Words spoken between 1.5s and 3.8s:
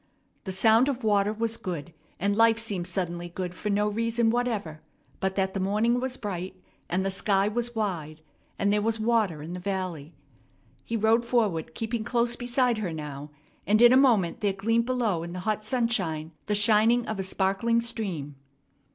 good; and life seemed suddenly good for